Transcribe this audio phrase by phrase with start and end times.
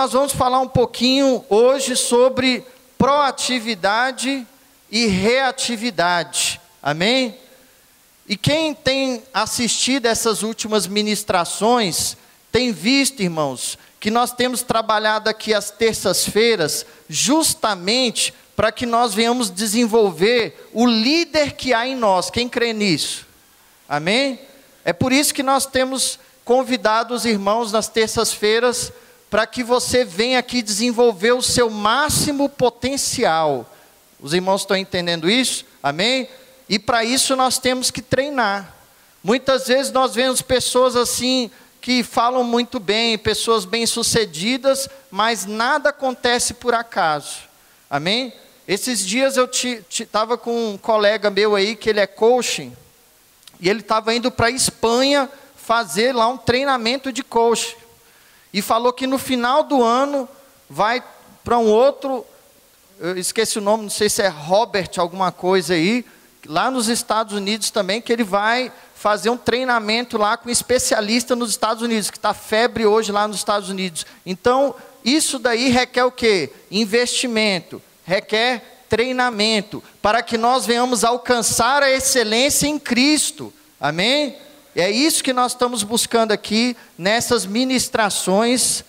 [0.00, 2.64] nós vamos falar um pouquinho hoje sobre
[2.96, 4.46] proatividade
[4.90, 6.58] e reatividade.
[6.82, 7.36] Amém?
[8.26, 12.16] E quem tem assistido essas últimas ministrações,
[12.50, 19.50] tem visto, irmãos, que nós temos trabalhado aqui às terças-feiras, justamente para que nós venhamos
[19.50, 22.30] desenvolver o líder que há em nós.
[22.30, 23.26] Quem crê nisso?
[23.86, 24.40] Amém?
[24.82, 28.90] É por isso que nós temos convidado os irmãos nas terças-feiras
[29.30, 33.64] para que você venha aqui desenvolver o seu máximo potencial.
[34.20, 35.64] Os irmãos estão entendendo isso?
[35.80, 36.28] Amém?
[36.68, 38.74] E para isso nós temos que treinar.
[39.22, 46.54] Muitas vezes nós vemos pessoas assim que falam muito bem, pessoas bem-sucedidas, mas nada acontece
[46.54, 47.38] por acaso.
[47.88, 48.32] Amém?
[48.68, 49.48] Esses dias eu
[49.88, 52.76] estava com um colega meu aí, que ele é coaching,
[53.58, 57.76] e ele estava indo para a Espanha fazer lá um treinamento de coaching.
[58.52, 60.28] E falou que no final do ano
[60.68, 61.02] vai
[61.44, 62.24] para um outro,
[62.98, 66.04] eu esqueci o nome, não sei se é Robert, alguma coisa aí,
[66.46, 71.34] lá nos Estados Unidos também, que ele vai fazer um treinamento lá com um especialista
[71.34, 74.04] nos Estados Unidos, que está febre hoje lá nos Estados Unidos.
[74.26, 76.52] Então, isso daí requer o quê?
[76.70, 83.52] Investimento, requer treinamento, para que nós venhamos alcançar a excelência em Cristo.
[83.80, 84.36] Amém?
[84.74, 88.84] É isso que nós estamos buscando aqui nessas ministrações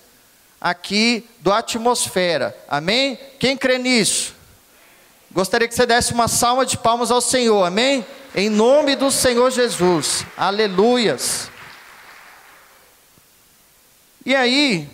[0.59, 2.55] aqui do atmosfera.
[2.69, 3.19] Amém?
[3.39, 4.35] Quem crê nisso?
[5.31, 8.05] Gostaria que você desse uma salva de palmas ao Senhor, amém?
[8.35, 11.49] Em nome do Senhor Jesus, aleluias.
[14.23, 14.87] E aí,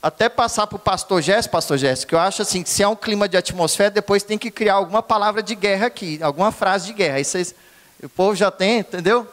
[0.00, 2.88] até passar para o pastor Jéssica, pastor Jéssica, que eu acho assim, que se é
[2.88, 6.86] um clima de atmosfera, depois tem que criar alguma palavra de guerra aqui, alguma frase
[6.86, 7.16] de guerra.
[7.16, 7.54] Aí vocês,
[8.02, 9.26] o povo já tem, entendeu?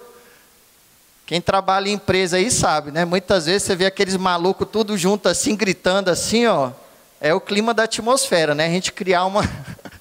[1.28, 3.04] Quem trabalha em empresa aí sabe, né?
[3.04, 6.72] Muitas vezes você vê aqueles malucos tudo junto assim, gritando assim, ó.
[7.20, 8.66] É o clima da atmosfera, né?
[8.66, 9.42] A gente criar uma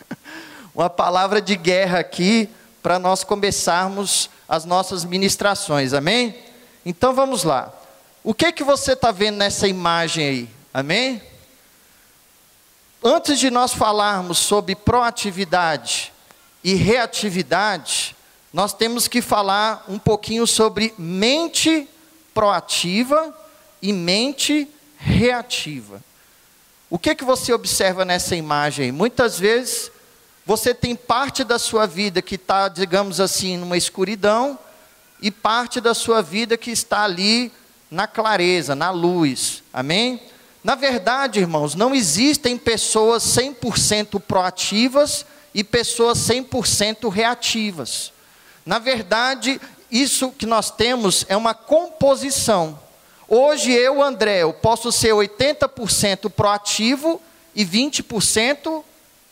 [0.72, 2.48] uma palavra de guerra aqui
[2.80, 6.32] para nós começarmos as nossas ministrações, amém?
[6.84, 7.72] Então vamos lá.
[8.22, 11.20] O que que você está vendo nessa imagem aí, amém?
[13.02, 16.12] Antes de nós falarmos sobre proatividade
[16.62, 18.15] e reatividade,
[18.56, 21.86] nós temos que falar um pouquinho sobre mente
[22.32, 23.36] proativa
[23.82, 26.02] e mente reativa.
[26.88, 28.90] O que que você observa nessa imagem?
[28.90, 29.90] Muitas vezes
[30.46, 34.58] você tem parte da sua vida que está, digamos assim, numa escuridão,
[35.20, 37.52] e parte da sua vida que está ali
[37.90, 39.62] na clareza, na luz.
[39.70, 40.18] Amém?
[40.64, 48.15] Na verdade, irmãos, não existem pessoas 100% proativas e pessoas 100% reativas.
[48.66, 49.60] Na verdade,
[49.90, 52.76] isso que nós temos é uma composição.
[53.28, 57.22] Hoje eu, André, eu posso ser 80% proativo
[57.54, 58.82] e 20%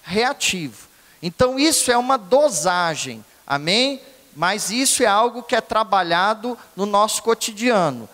[0.05, 0.89] reativo.
[1.21, 4.01] Então isso é uma dosagem, amém?
[4.37, 8.09] Mas isso é algo que é trabalhado no nosso cotidiano.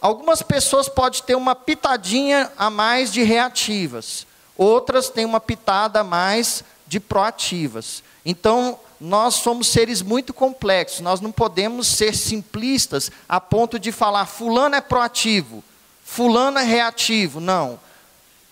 [0.00, 6.04] Algumas pessoas podem ter uma pitadinha a mais de reativas, outras têm uma pitada a
[6.04, 8.02] mais de proativas.
[8.24, 14.26] Então, nós somos seres muito complexos, nós não podemos ser simplistas a ponto de falar
[14.26, 15.62] fulano é proativo,
[16.04, 17.40] fulano é reativo.
[17.40, 17.78] Não.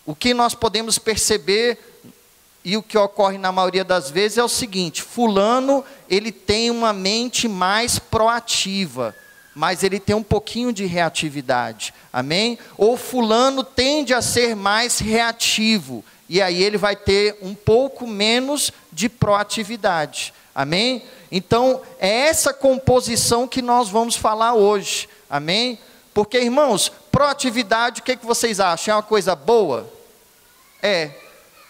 [0.06, 1.78] O que nós podemos perceber
[2.64, 6.92] e o que ocorre na maioria das vezes é o seguinte: fulano, ele tem uma
[6.92, 9.14] mente mais proativa,
[9.54, 11.92] mas ele tem um pouquinho de reatividade.
[12.12, 12.58] Amém?
[12.76, 18.72] Ou fulano tende a ser mais reativo, e aí ele vai ter um pouco menos
[18.90, 20.32] de proatividade.
[20.54, 21.02] Amém?
[21.30, 25.08] Então, é essa composição que nós vamos falar hoje.
[25.28, 25.78] Amém?
[26.12, 28.92] Porque, irmãos, proatividade, o que, é que vocês acham?
[28.92, 29.92] É uma coisa boa?
[30.80, 31.10] É,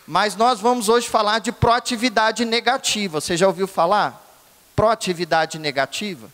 [0.07, 3.21] mas nós vamos hoje falar de proatividade negativa.
[3.21, 4.23] Você já ouviu falar?
[4.77, 6.29] Proatividade negativa?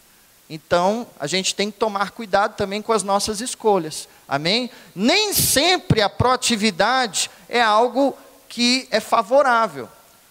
[0.48, 4.08] Então, a gente tem que tomar cuidado também com as nossas escolhas.
[4.30, 4.70] Amém?
[4.94, 8.16] Nem sempre a proatividade é algo
[8.48, 9.88] que é favorável.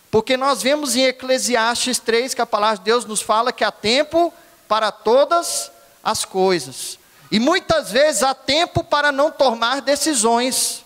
[0.10, 3.74] Porque nós vemos em Eclesiastes 3 que a palavra de Deus nos fala que há
[3.74, 4.34] tempo
[4.70, 5.70] para todas
[6.02, 6.98] as coisas.
[7.30, 10.86] E muitas vezes há tempo para não tomar decisões.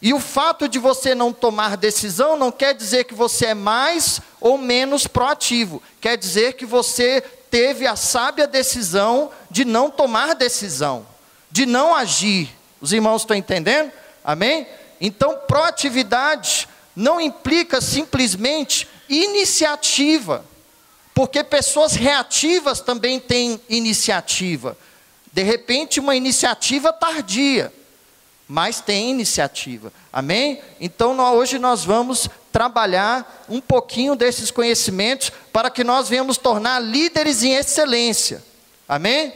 [0.00, 4.18] E o fato de você não tomar decisão não quer dizer que você é mais
[4.40, 5.82] ou menos proativo.
[6.00, 7.20] Quer dizer que você
[7.50, 11.06] teve a sábia decisão de não tomar decisão,
[11.50, 12.48] de não agir.
[12.80, 13.90] Os irmãos estão entendendo?
[14.24, 14.66] Amém?
[15.00, 20.44] Então, proatividade não implica simplesmente iniciativa,
[21.14, 24.76] porque pessoas reativas também têm iniciativa.
[25.32, 27.72] De repente, uma iniciativa tardia.
[28.48, 29.92] mas tem iniciativa.
[30.10, 30.62] Amém?
[30.80, 36.80] Então nós, hoje nós vamos trabalhar um pouquinho desses conhecimentos para que nós venhamos tornar
[36.80, 38.42] líderes em excelência.
[38.88, 39.34] Amém?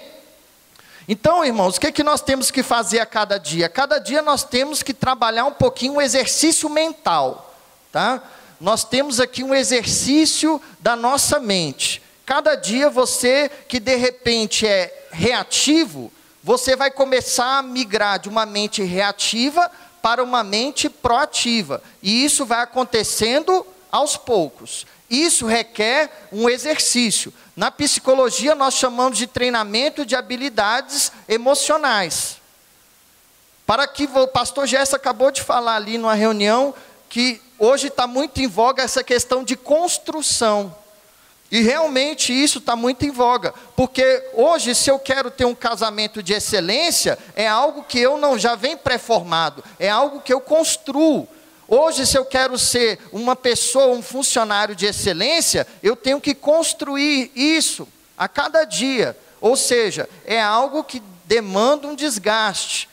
[1.08, 3.68] Então, irmãos, o que, é que nós temos que fazer a cada dia?
[3.68, 7.54] Cada dia nós temos que trabalhar um pouquinho o exercício mental,
[7.90, 8.22] tá?
[8.60, 12.00] Nós temos aqui um exercício da nossa mente.
[12.24, 16.12] Cada dia você que de repente é reativo,
[16.42, 19.70] você vai começar a migrar de uma mente reativa
[20.00, 21.82] para uma mente proativa.
[22.00, 24.86] E isso vai acontecendo aos poucos.
[25.12, 27.34] Isso requer um exercício.
[27.54, 32.38] Na psicologia, nós chamamos de treinamento de habilidades emocionais.
[33.66, 36.74] Para que o pastor Gerson acabou de falar ali numa reunião
[37.10, 40.74] que hoje está muito em voga essa questão de construção.
[41.50, 46.22] E realmente isso está muito em voga, porque hoje, se eu quero ter um casamento
[46.22, 51.28] de excelência, é algo que eu não já vem pré-formado, é algo que eu construo.
[51.74, 57.32] Hoje, se eu quero ser uma pessoa, um funcionário de excelência, eu tenho que construir
[57.34, 59.16] isso a cada dia.
[59.40, 62.90] Ou seja, é algo que demanda um desgaste.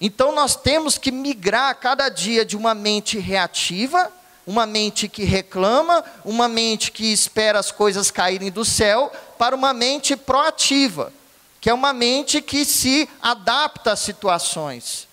[0.00, 4.10] Então, nós temos que migrar a cada dia de uma mente reativa
[4.44, 9.72] uma mente que reclama, uma mente que espera as coisas caírem do céu, para uma
[9.72, 11.12] mente proativa,
[11.60, 15.08] que é uma mente que se adapta às situações.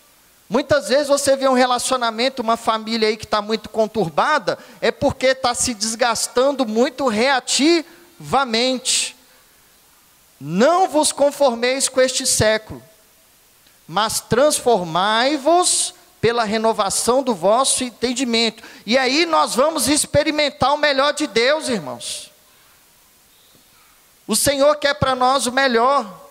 [0.48, 5.26] Muitas vezes você vê um relacionamento, uma família aí que está muito conturbada, é porque
[5.26, 9.16] está se desgastando muito reativamente.
[10.40, 12.80] Não vos conformeis com este século,
[13.88, 18.64] mas transformai-vos pela renovação do vosso entendimento.
[18.86, 22.32] E aí nós vamos experimentar o melhor de Deus, irmãos.
[24.28, 26.25] O Senhor quer para nós o melhor,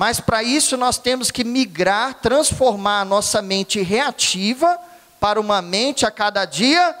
[0.00, 4.78] mas para isso nós temos que migrar, transformar a nossa mente reativa
[5.20, 6.96] para uma mente a cada dia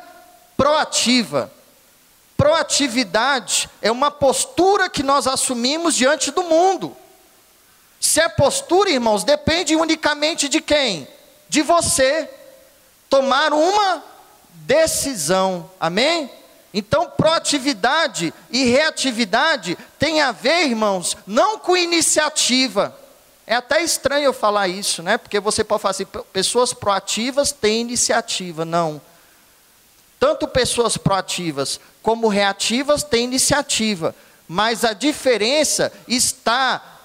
[0.54, 1.50] proativa.
[2.36, 6.94] Proatividade é uma postura que nós assumimos diante do mundo.
[7.98, 11.08] Se é postura, irmãos, depende unicamente de quem?
[11.50, 12.30] de você
[13.08, 14.04] tomar uma
[14.52, 15.68] decisão.
[15.80, 16.30] Amém?
[16.72, 22.96] Então, proatividade e reatividade tem a ver, irmãos, não com iniciativa.
[23.46, 25.18] É até estranho eu falar isso, né?
[25.18, 28.64] Porque você pode falar assim, pessoas proativas têm iniciativa.
[28.64, 29.00] Não.
[30.20, 34.14] Tanto pessoas proativas como reativas têm iniciativa.
[34.46, 37.00] Mas a diferença está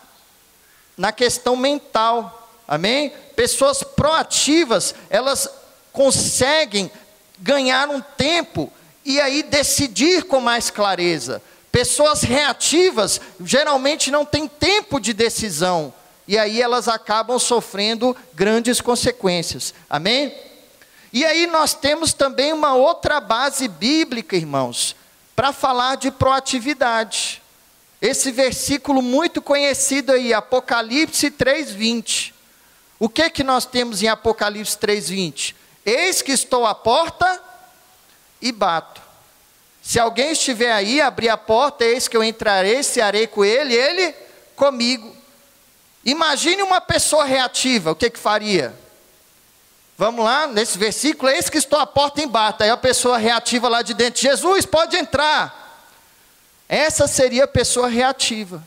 [0.96, 2.50] na questão mental.
[2.68, 3.12] Amém?
[3.36, 5.50] Pessoas proativas, elas
[5.92, 6.92] conseguem
[7.40, 8.72] ganhar um tempo
[9.06, 11.42] e aí decidir com mais clareza.
[11.72, 15.94] Pessoas reativas geralmente não têm tempo de decisão
[16.28, 19.74] e aí elas acabam sofrendo grandes consequências.
[19.90, 20.34] Amém?
[21.14, 24.96] E aí nós temos também uma outra base bíblica, irmãos,
[25.36, 27.42] para falar de proatividade.
[28.02, 32.34] Esse versículo muito conhecido aí, Apocalipse 3:20.
[33.00, 35.56] O que que nós temos em Apocalipse 3:20?
[35.86, 37.42] Eis que estou à porta
[38.42, 39.02] e bato.
[39.82, 44.16] Se alguém estiver aí, abrir a porta, eis que eu entrarei, cearei com ele, ele
[44.56, 45.16] comigo.
[46.04, 48.74] Imagine uma pessoa reativa, o que que faria?
[49.98, 52.64] Vamos lá, nesse versículo, eis que estou à porta e bato.
[52.64, 55.64] Aí a pessoa reativa lá de dentro: Jesus, pode entrar.
[56.68, 58.62] Essa seria a pessoa reativa.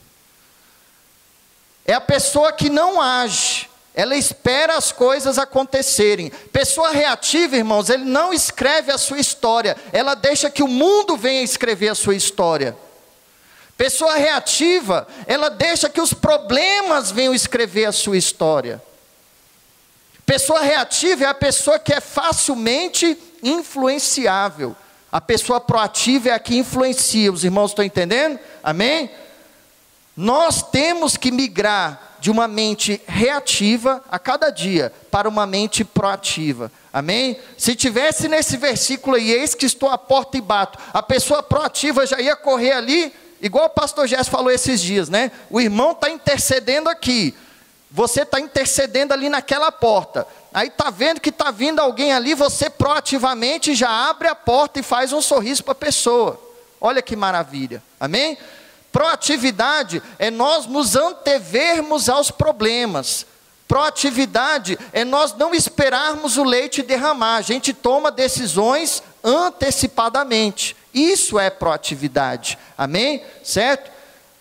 [1.85, 3.68] É a pessoa que não age,
[3.99, 6.31] ela espera as coisas acontecerem.
[6.53, 11.43] Pessoa reativa, irmãos, ele não escreve a sua história, ela deixa que o mundo venha
[11.43, 12.77] escrever a sua história.
[13.77, 18.81] Pessoa reativa, ela deixa que os problemas venham escrever a sua história.
[20.25, 24.77] Pessoa reativa é a pessoa que é facilmente influenciável.
[25.11, 27.33] A pessoa proativa é a que influencia.
[27.33, 28.39] Os irmãos estão entendendo?
[28.63, 29.11] Amém?
[30.21, 36.73] Nós temos que migrar de uma mente reativa a cada dia para uma mente proativa.
[36.93, 37.39] Amém?
[37.57, 42.05] Se tivesse nesse versículo aí, eis que estou à porta e bato, a pessoa proativa
[42.05, 45.31] já ia correr ali igual o pastor Jess falou esses dias, né?
[45.49, 47.33] O irmão está intercedendo aqui,
[47.89, 50.27] você está intercedendo ali naquela porta.
[50.53, 54.83] Aí está vendo que está vindo alguém ali, você proativamente já abre a porta e
[54.83, 56.41] faz um sorriso para a pessoa.
[56.81, 58.37] Olha que maravilha, amém?
[58.93, 63.27] Proatividade é nós nos antevermos aos problemas.
[63.69, 70.75] Proatividade é nós não esperarmos o leite derramar, a gente toma decisões antecipadamente.
[70.95, 72.59] Isso é proatividade.
[72.79, 73.23] Amém?
[73.45, 73.91] Certo?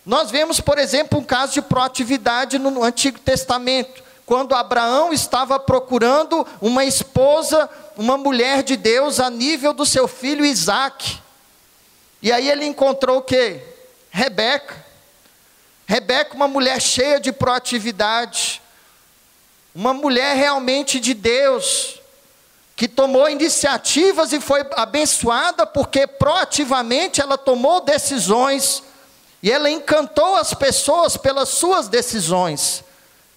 [0.06, 6.48] Nós vemos, por exemplo, um caso de proatividade no Antigo Testamento, quando Abraão estava procurando
[6.62, 11.20] uma esposa, uma mulher de Deus a nível do seu filho Isaac.
[12.22, 13.60] E aí ele encontrou o que?
[14.18, 14.84] Rebeca.
[15.86, 18.60] Rebeca, uma mulher cheia de proatividade,
[19.76, 22.02] uma mulher realmente de Deus,
[22.76, 28.82] que tomou iniciativas e foi abençoada porque proativamente ela tomou decisões
[29.44, 32.84] e ela encantou as pessoas pelas suas decisões.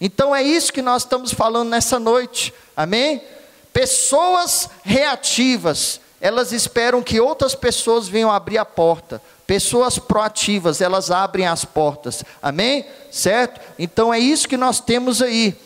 [0.01, 3.23] Então é isso que nós estamos falando nessa noite, amém?
[3.71, 9.21] Pessoas reativas, elas esperam que outras pessoas venham abrir a porta.
[9.50, 12.87] Pessoas proativas, elas abrem as portas, amém?
[13.11, 13.61] Certo?
[13.80, 15.59] Então é isso que nós temos aí,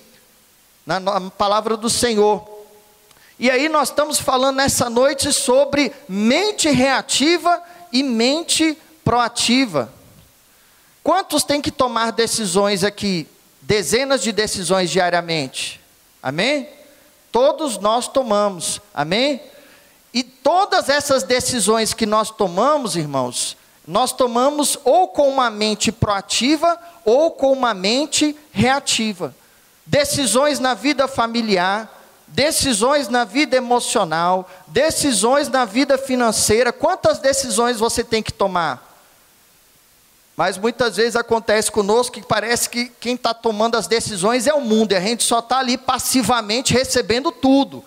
[0.86, 2.48] na palavra do Senhor.
[3.38, 7.62] E aí nós estamos falando nessa noite sobre mente reativa
[7.92, 8.74] e mente
[9.04, 9.92] proativa.
[11.02, 13.28] Quantos têm que tomar decisões aqui?
[13.60, 15.78] Dezenas de decisões diariamente.
[16.22, 16.70] Amém?
[17.30, 18.80] Todos nós tomamos.
[18.94, 19.42] Amém?
[20.14, 26.78] E todas essas decisões que nós tomamos, irmãos, nós tomamos ou com uma mente proativa
[27.04, 29.34] ou com uma mente reativa.
[29.84, 31.90] Decisões na vida familiar,
[32.26, 36.72] decisões na vida emocional, decisões na vida financeira.
[36.72, 38.92] Quantas decisões você tem que tomar?
[40.36, 44.60] Mas muitas vezes acontece conosco que parece que quem está tomando as decisões é o
[44.60, 47.84] mundo, e a gente só está ali passivamente recebendo tudo.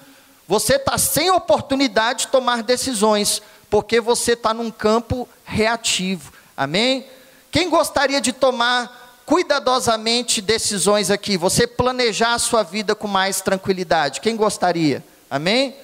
[0.47, 6.31] Você está sem oportunidade de tomar decisões, porque você está num campo reativo.
[6.55, 7.05] Amém?
[7.51, 14.21] Quem gostaria de tomar cuidadosamente decisões aqui, você planejar a sua vida com mais tranquilidade.
[14.21, 15.03] Quem gostaria?
[15.29, 15.75] Amém?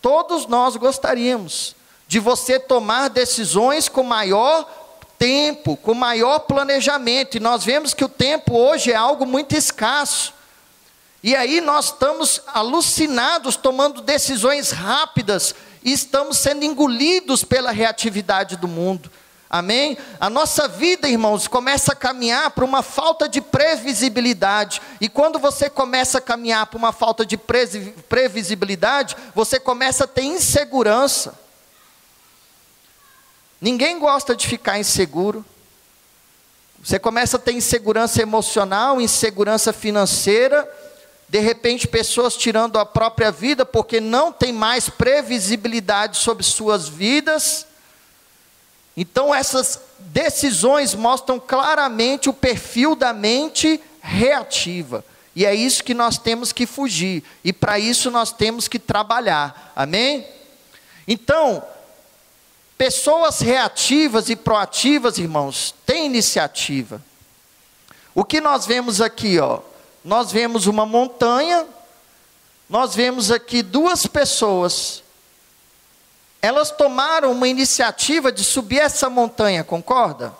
[0.00, 1.74] Todos nós gostaríamos
[2.06, 4.68] de você tomar decisões com maior
[5.18, 7.36] tempo, com maior planejamento.
[7.36, 10.32] E nós vemos que o tempo hoje é algo muito escasso.
[11.22, 18.66] E aí nós estamos alucinados tomando decisões rápidas e estamos sendo engolidos pela reatividade do
[18.66, 19.10] mundo.
[19.50, 19.96] Amém?
[20.18, 24.82] A nossa vida, irmãos, começa a caminhar para uma falta de previsibilidade.
[25.00, 30.24] E quando você começa a caminhar para uma falta de previsibilidade, você começa a ter
[30.24, 31.38] insegurança.
[33.60, 35.44] Ninguém gosta de ficar inseguro.
[36.82, 40.68] Você começa a ter insegurança emocional, insegurança financeira,
[41.34, 47.66] de repente pessoas tirando a própria vida porque não tem mais previsibilidade sobre suas vidas.
[48.96, 55.04] Então, essas decisões mostram claramente o perfil da mente reativa.
[55.34, 57.24] E é isso que nós temos que fugir.
[57.42, 59.72] E para isso nós temos que trabalhar.
[59.74, 60.24] Amém?
[61.04, 61.64] Então,
[62.78, 67.02] pessoas reativas e proativas, irmãos, têm iniciativa.
[68.14, 69.73] O que nós vemos aqui, ó?
[70.04, 71.66] Nós vemos uma montanha,
[72.68, 75.04] nós vemos aqui duas pessoas
[76.44, 80.30] elas tomaram uma iniciativa de subir essa montanha, concorda?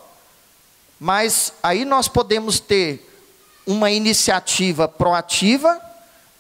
[1.01, 3.11] Mas aí nós podemos ter
[3.67, 5.81] uma iniciativa proativa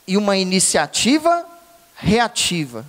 [0.06, 1.46] e uma iniciativa
[1.94, 2.84] reativa.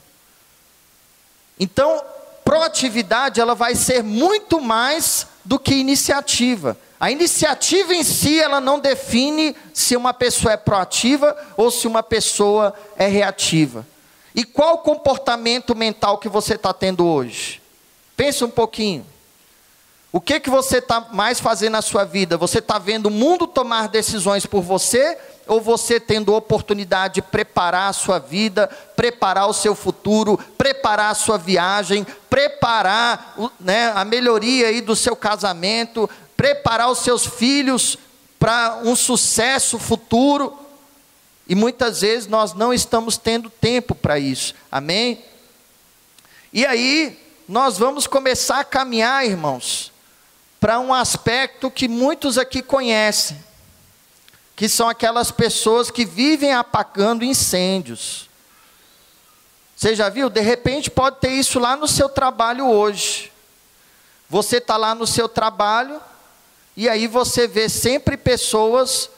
[1.58, 2.04] Então,
[2.44, 6.78] proatividade ela vai ser muito mais do que iniciativa.
[7.06, 12.02] A iniciativa em si, ela não define se uma pessoa é proativa ou se uma
[12.02, 13.86] pessoa é reativa.
[14.34, 17.62] E qual o comportamento mental que você está tendo hoje?
[18.18, 19.06] Pensa um pouquinho.
[20.12, 22.38] O que que você está mais fazendo na sua vida?
[22.38, 27.90] Você está vendo o mundo tomar decisões por você ou você tendo oportunidade de preparar
[27.90, 34.70] a sua vida, preparar o seu futuro, preparar a sua viagem, preparar né, a melhoria
[34.70, 36.10] aí do seu casamento,
[36.46, 37.98] preparar os seus filhos
[38.38, 40.56] para um sucesso futuro?
[41.48, 45.26] E muitas vezes nós não estamos tendo tempo para isso, amém?
[46.54, 49.92] E aí, nós vamos começar a caminhar, irmãos,
[50.60, 53.44] para um aspecto que muitos aqui conhecem,
[54.56, 58.30] que são aquelas pessoas que vivem apagando incêndios.
[59.76, 60.30] Você já viu?
[60.30, 63.32] De repente pode ter isso lá no seu trabalho hoje.
[64.30, 66.00] Você está lá no seu trabalho
[66.76, 69.10] e aí você vê sempre pessoas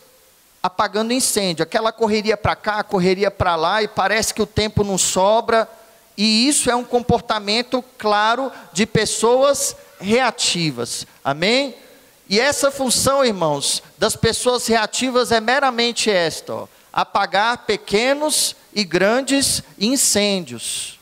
[0.62, 4.98] apagando incêndio, aquela correria para cá, correria para lá e parece que o tempo não
[4.98, 5.68] sobra.
[6.16, 11.08] E isso é um comportamento claro de pessoas reativas.
[11.24, 11.76] Amém?
[12.30, 19.64] E essa função, irmãos, das pessoas reativas é meramente esta: ó, apagar pequenos e grandes
[19.80, 21.00] incêndios.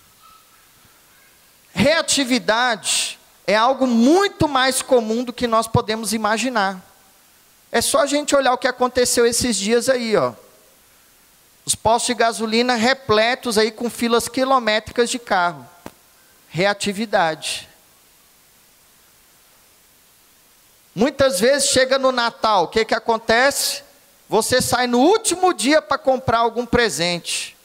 [1.73, 6.81] Reatividade é algo muito mais comum do que nós podemos imaginar.
[7.71, 10.33] É só a gente olhar o que aconteceu esses dias aí, ó.
[11.65, 15.67] Os postos de gasolina repletos aí com filas quilométricas de carro.
[16.47, 17.67] Reatividade.
[20.93, 23.83] Muitas vezes chega no Natal, o que, que acontece?
[24.29, 27.57] Você sai no último dia para comprar algum presente.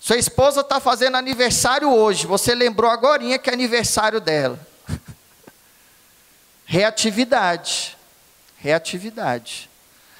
[0.00, 4.67] Sua esposa está fazendo aniversário hoje, você lembrou agora que é aniversário dela.
[6.70, 7.96] Reatividade.
[8.58, 9.70] Reatividade.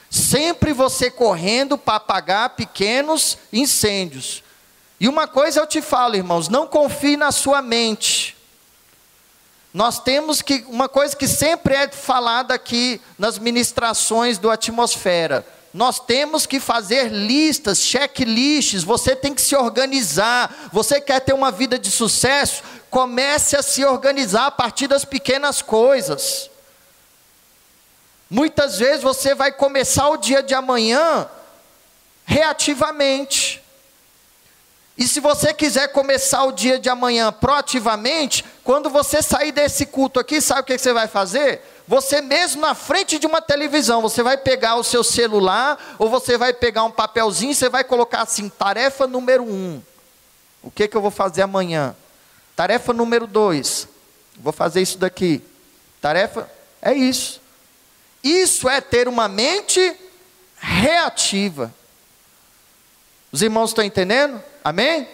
[0.08, 4.42] Sempre você correndo para apagar pequenos incêndios.
[4.98, 8.34] E uma coisa eu te falo, irmãos, não confie na sua mente.
[9.74, 16.00] Nós temos que, uma coisa que sempre é falada aqui nas ministrações do Atmosfera, nós
[16.00, 20.70] temos que fazer listas, checklists, você tem que se organizar.
[20.72, 22.62] Você quer ter uma vida de sucesso?
[22.90, 26.50] Comece a se organizar a partir das pequenas coisas.
[28.30, 31.28] Muitas vezes você vai começar o dia de amanhã
[32.26, 33.62] reativamente.
[34.98, 40.18] E se você quiser começar o dia de amanhã proativamente, quando você sair desse culto
[40.18, 41.62] aqui, sabe o que você vai fazer?
[41.86, 46.36] Você mesmo na frente de uma televisão, você vai pegar o seu celular, ou você
[46.36, 49.80] vai pegar um papelzinho, você vai colocar assim, tarefa número um.
[50.62, 51.94] O que, que eu vou fazer amanhã?
[52.58, 53.86] Tarefa número dois.
[54.36, 55.40] Vou fazer isso daqui.
[56.00, 56.50] Tarefa,
[56.82, 57.40] é isso.
[58.20, 59.94] Isso é ter uma mente
[60.56, 61.72] reativa.
[63.30, 64.42] Os irmãos estão entendendo?
[64.64, 65.08] Amém?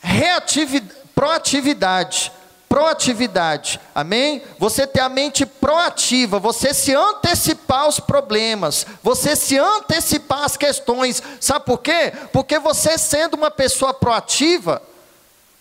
[0.00, 2.32] Reatividade, proatividade.
[2.68, 4.40] Proatividade, amém?
[4.56, 11.20] Você ter a mente proativa, você se antecipar aos problemas, você se antecipar às questões,
[11.40, 12.12] sabe por quê?
[12.32, 14.80] Porque você sendo uma pessoa proativa,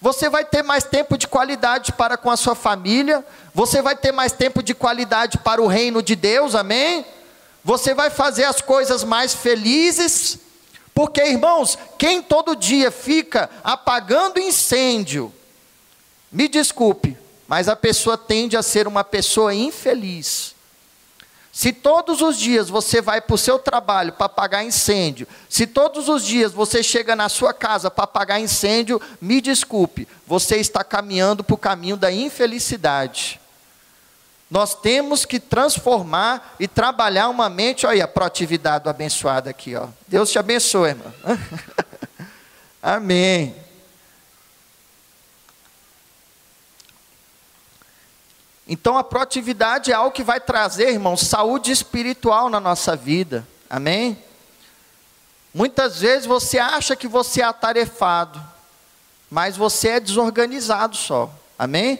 [0.02, 4.12] você vai ter mais tempo de qualidade para com a sua família, você vai ter
[4.12, 7.06] mais tempo de qualidade para o reino de Deus, amém?
[7.64, 10.40] Você vai fazer as coisas mais felizes,
[10.96, 15.34] porque, irmãos, quem todo dia fica apagando incêndio,
[16.32, 20.56] me desculpe, mas a pessoa tende a ser uma pessoa infeliz.
[21.52, 26.08] Se todos os dias você vai para o seu trabalho para apagar incêndio, se todos
[26.08, 31.44] os dias você chega na sua casa para apagar incêndio, me desculpe, você está caminhando
[31.44, 33.40] para o caminho da infelicidade.
[34.50, 39.88] Nós temos que transformar e trabalhar uma mente, olha a proatividade do abençoado aqui, ó.
[40.08, 41.14] Deus te abençoe, irmão.
[42.82, 43.69] Amém.
[48.72, 53.46] Então a proatividade é algo que vai trazer, irmão, saúde espiritual na nossa vida.
[53.68, 54.16] Amém?
[55.52, 58.40] Muitas vezes você acha que você é atarefado,
[59.28, 61.32] mas você é desorganizado só.
[61.58, 62.00] Amém?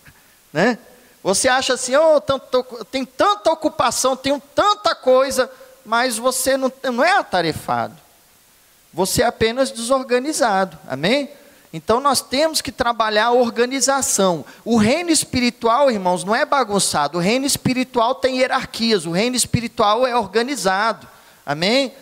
[0.50, 0.78] né?
[1.22, 5.50] Você acha assim, oh, tanto, tem tanta ocupação, tenho tanta coisa,
[5.84, 7.94] mas você não, não é atarefado.
[8.90, 10.78] Você é apenas desorganizado.
[10.88, 11.30] Amém?
[11.76, 14.46] Então nós temos que trabalhar a organização.
[14.64, 17.18] O reino espiritual, irmãos, não é bagunçado.
[17.18, 19.04] O reino espiritual tem hierarquias.
[19.04, 21.06] O reino espiritual é organizado.
[21.44, 21.92] Amém?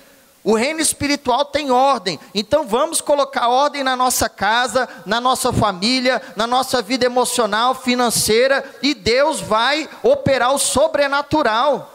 [0.44, 6.20] O reino espiritual tem ordem, então vamos colocar ordem na nossa casa, na nossa família,
[6.36, 11.90] na nossa vida emocional, financeira, e Deus vai operar o sobrenatural.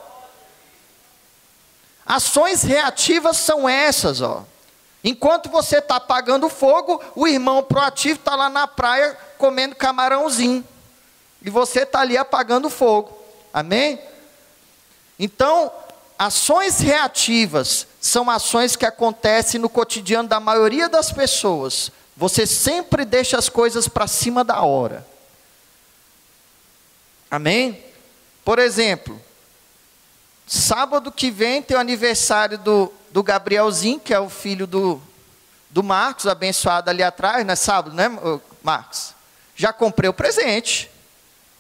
[2.03, 4.43] Ações reativas são essas, ó.
[5.03, 10.65] Enquanto você está apagando fogo, o irmão proativo está lá na praia comendo camarãozinho.
[11.41, 13.17] E você está ali apagando fogo.
[13.53, 13.99] Amém?
[15.17, 15.71] Então,
[16.17, 21.91] ações reativas são ações que acontecem no cotidiano da maioria das pessoas.
[22.15, 25.07] Você sempre deixa as coisas para cima da hora.
[27.31, 27.81] Amém?
[28.43, 29.21] Por exemplo,
[30.49, 34.99] sábado que vem tem o aniversário do, do Gabrielzinho, que é o filho do,
[35.69, 38.09] do Marcos, abençoado ali atrás, não é sábado, né,
[38.63, 39.13] Marcos?
[39.55, 40.89] Já comprei o presente.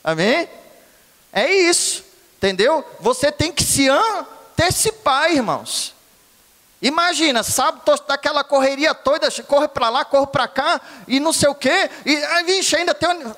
[0.03, 0.49] Amém?
[1.31, 2.03] É isso.
[2.37, 2.83] Entendeu?
[2.99, 5.93] Você tem que se antecipar, irmãos.
[6.81, 11.53] Imagina, sábado daquela correria toda, corre para lá, corre para cá, e não sei o
[11.53, 13.35] quê, e aí, vixe, ainda tem.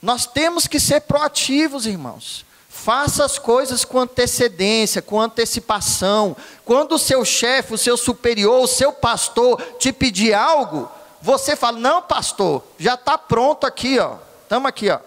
[0.00, 2.44] Nós temos que ser proativos, irmãos.
[2.82, 6.36] Faça as coisas com antecedência, com antecipação.
[6.64, 10.90] Quando o seu chefe, o seu superior, o seu pastor te pedir algo,
[11.20, 14.16] você fala: Não, pastor, já está pronto aqui, ó.
[14.42, 14.98] Estamos aqui, ó.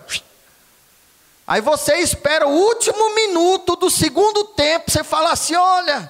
[1.46, 6.10] Aí você espera o último minuto do segundo tempo, você fala assim: Olha,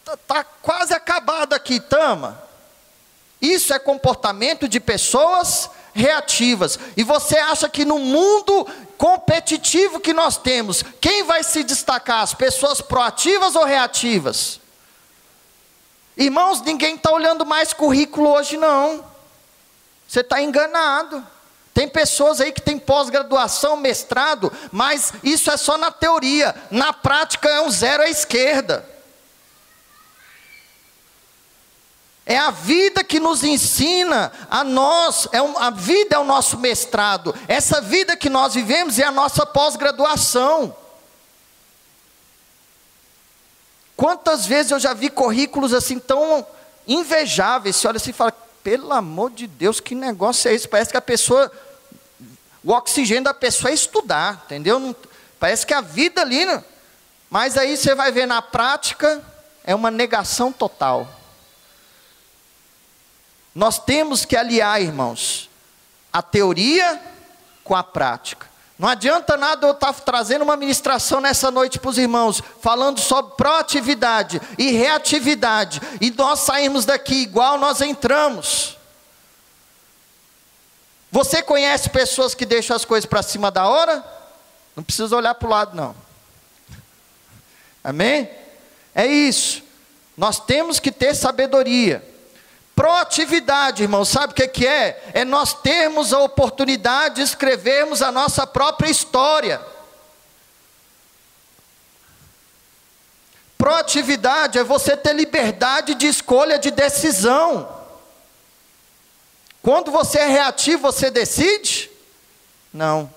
[0.00, 2.42] está tá quase acabado aqui, tama.
[3.40, 6.78] Isso é comportamento de pessoas reativas.
[6.96, 8.66] E você acha que no mundo
[8.98, 12.20] competitivo que nós temos, quem vai se destacar?
[12.20, 14.60] As pessoas proativas ou reativas?
[16.16, 19.04] Irmãos, ninguém está olhando mais currículo hoje, não.
[20.06, 21.26] Você está enganado.
[21.74, 26.54] Tem pessoas aí que têm pós-graduação, mestrado, mas isso é só na teoria.
[26.70, 28.95] Na prática é um zero à esquerda.
[32.28, 36.58] É a vida que nos ensina a nós, é um, a vida é o nosso
[36.58, 37.32] mestrado.
[37.46, 40.76] Essa vida que nós vivemos é a nossa pós-graduação.
[43.96, 46.44] Quantas vezes eu já vi currículos assim tão
[46.86, 50.66] invejáveis, você olha assim e fala, pelo amor de Deus, que negócio é esse?
[50.66, 51.50] Parece que a pessoa,
[52.64, 54.80] o oxigênio da pessoa é estudar, entendeu?
[54.80, 54.94] Não,
[55.38, 56.62] parece que a vida ali, né?
[57.30, 59.22] mas aí você vai ver na prática,
[59.62, 61.08] é uma negação total.
[63.56, 65.48] Nós temos que aliar, irmãos,
[66.12, 67.00] a teoria
[67.64, 68.46] com a prática.
[68.78, 73.34] Não adianta nada eu estar trazendo uma ministração nessa noite para os irmãos, falando sobre
[73.34, 78.76] proatividade e reatividade, e nós saímos daqui igual nós entramos.
[81.10, 84.04] Você conhece pessoas que deixam as coisas para cima da hora?
[84.76, 85.96] Não precisa olhar para o lado, não.
[87.82, 88.28] Amém?
[88.94, 89.62] É isso.
[90.14, 92.15] Nós temos que ter sabedoria.
[92.76, 95.02] Proatividade, irmão, sabe o que é?
[95.14, 99.62] É nós termos a oportunidade de escrevermos a nossa própria história.
[103.56, 107.66] Proatividade é você ter liberdade de escolha, de decisão.
[109.62, 111.90] Quando você é reativo, você decide?
[112.70, 113.10] Não.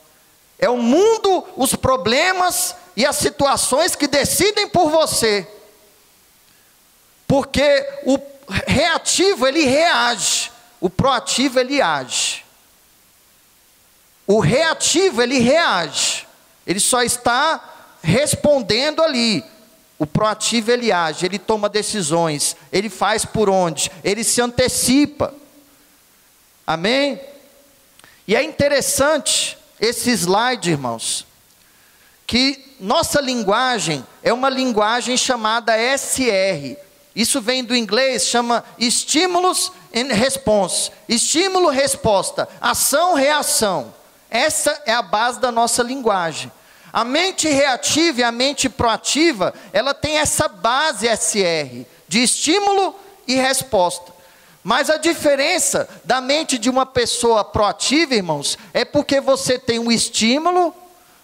[0.58, 5.46] É o mundo, os problemas e as situações que decidem por você.
[7.28, 8.18] Porque o
[8.68, 12.44] reativo ele reage, o proativo ele age.
[14.26, 16.28] O reativo ele reage,
[16.66, 19.44] ele só está respondendo ali.
[19.98, 25.34] O proativo ele age, ele toma decisões, ele faz por onde, ele se antecipa.
[26.66, 27.20] Amém?
[28.28, 31.26] E é interessante esse slide, irmãos,
[32.28, 36.78] que nossa linguagem é uma linguagem chamada SR,
[37.16, 40.92] isso vem do inglês, chama estímulos and response.
[41.08, 42.48] Estímulo, resposta.
[42.62, 43.94] Ação, reação.
[44.30, 46.52] Essa é a base da nossa linguagem.
[46.94, 52.96] A mente reativa e a mente proativa, ela tem essa base SR, de estímulo
[53.28, 54.12] e resposta.
[54.64, 59.92] Mas a diferença da mente de uma pessoa proativa, irmãos, é porque você tem um
[59.92, 60.74] estímulo,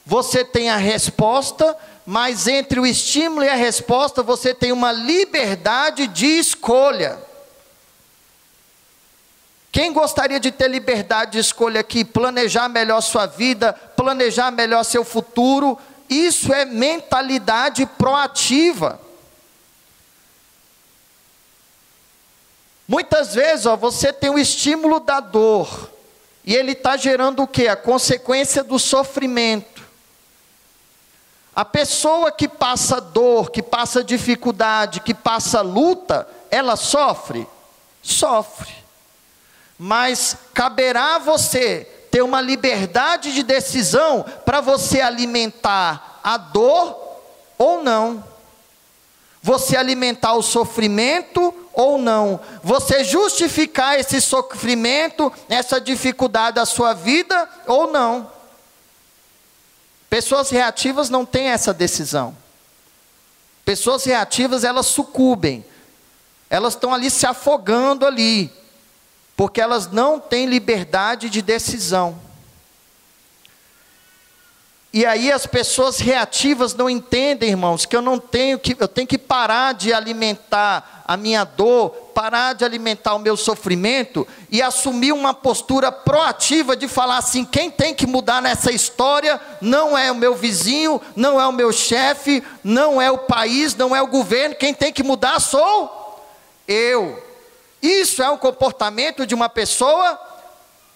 [0.05, 6.07] você tem a resposta mas entre o estímulo e a resposta você tem uma liberdade
[6.07, 7.19] de escolha.
[9.71, 15.03] Quem gostaria de ter liberdade de escolha aqui, planejar melhor sua vida, planejar melhor seu
[15.03, 15.77] futuro?
[16.07, 19.01] Isso é mentalidade proativa.
[22.87, 25.91] Muitas vezes, ó, você tem o estímulo da dor,
[26.45, 27.67] e ele está gerando o que?
[27.67, 29.74] A consequência do sofrimento.
[31.55, 37.47] A pessoa que passa dor, que passa dificuldade, que passa luta, ela sofre?
[38.01, 38.73] Sofre.
[39.79, 46.97] Mas caberá a você ter uma liberdade de decisão para você alimentar a dor
[47.57, 48.23] ou não.
[49.45, 57.47] você alimentar o sofrimento ou não, você justificar esse sofrimento, essa dificuldade da sua vida
[57.67, 58.31] ou não.
[60.15, 62.37] Pessoas reativas não têm essa decisão.
[63.65, 65.65] Pessoas reativas, elas sucumbem.
[66.49, 68.49] Elas estão ali se afogando ali,
[69.35, 72.17] porque elas não têm liberdade de decisão.
[74.93, 79.05] E aí as pessoas reativas não entendem, irmãos, que eu não tenho que eu tenho
[79.05, 85.11] que parar de alimentar a minha dor, parar de alimentar o meu sofrimento e assumir
[85.11, 90.15] uma postura proativa de falar assim: quem tem que mudar nessa história não é o
[90.15, 94.55] meu vizinho, não é o meu chefe, não é o país, não é o governo,
[94.55, 96.23] quem tem que mudar sou
[96.67, 97.21] eu.
[97.81, 100.19] Isso é um comportamento de uma pessoa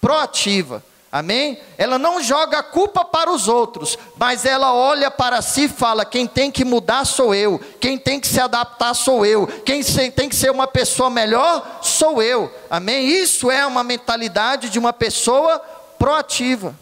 [0.00, 0.82] proativa.
[1.12, 1.58] Amém?
[1.76, 6.04] Ela não joga a culpa para os outros, mas ela olha para si e fala:
[6.04, 10.28] quem tem que mudar sou eu, quem tem que se adaptar sou eu, quem tem
[10.28, 12.52] que ser uma pessoa melhor sou eu.
[12.70, 13.08] Amém?
[13.08, 15.58] Isso é uma mentalidade de uma pessoa
[15.98, 16.76] proativa.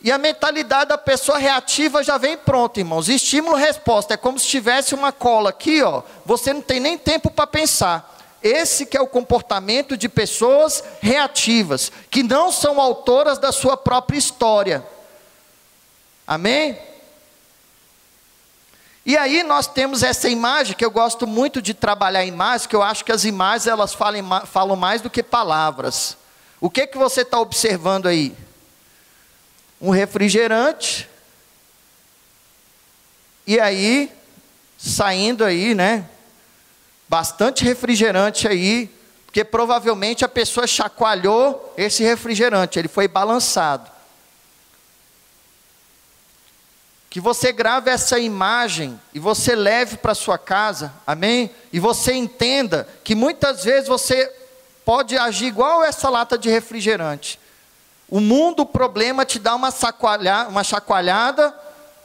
[0.00, 3.08] E a mentalidade da pessoa reativa já vem pronta, irmãos.
[3.08, 6.04] Estímulo-resposta é como se tivesse uma cola aqui, ó.
[6.24, 8.16] Você não tem nem tempo para pensar.
[8.42, 14.18] Esse que é o comportamento de pessoas reativas, que não são autoras da sua própria
[14.18, 14.86] história.
[16.26, 16.78] Amém?
[19.04, 22.82] E aí nós temos essa imagem que eu gosto muito de trabalhar imagens, que eu
[22.82, 26.16] acho que as imagens elas falam, falam mais do que palavras.
[26.60, 28.36] O que que você está observando aí?
[29.80, 31.08] Um refrigerante.
[33.46, 34.12] E aí,
[34.76, 36.06] saindo aí, né?
[37.08, 38.90] Bastante refrigerante aí,
[39.26, 43.90] porque provavelmente a pessoa chacoalhou esse refrigerante, ele foi balançado.
[47.10, 51.50] Que você grave essa imagem e você leve para sua casa, amém?
[51.72, 54.30] E você entenda que muitas vezes você
[54.84, 57.40] pode agir igual essa lata de refrigerante.
[58.08, 61.54] O mundo, o problema, te dá uma, sacoalha, uma chacoalhada,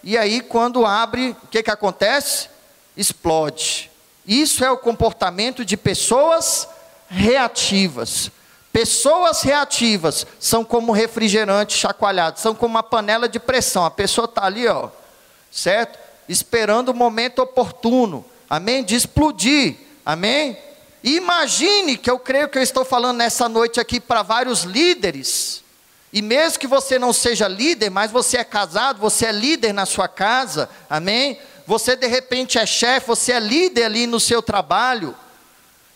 [0.04, 2.50] e aí quando abre, o que, que acontece?
[2.96, 3.93] Explode.
[4.26, 6.68] Isso é o comportamento de pessoas
[7.10, 8.32] reativas.
[8.72, 13.86] Pessoas reativas são como refrigerante chacoalhado, são como uma panela de pressão.
[13.86, 14.90] A pessoa está ali, ó,
[15.52, 16.00] certo?
[16.28, 18.84] Esperando o momento oportuno, amém?
[18.84, 20.58] De explodir, amém?
[21.04, 25.62] imagine que eu creio que eu estou falando nessa noite aqui para vários líderes,
[26.14, 29.86] e mesmo que você não seja líder, mas você é casado, você é líder na
[29.86, 31.40] sua casa, amém?
[31.66, 35.16] Você de repente é chefe, você é líder ali no seu trabalho.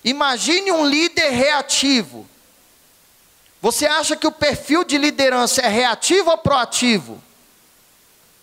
[0.03, 2.27] Imagine um líder reativo.
[3.61, 7.21] Você acha que o perfil de liderança é reativo ou proativo?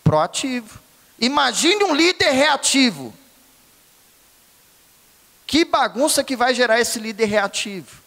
[0.02, 0.80] Proativo.
[1.18, 3.14] Imagine um líder reativo.
[5.46, 8.02] Que bagunça que vai gerar esse líder reativo?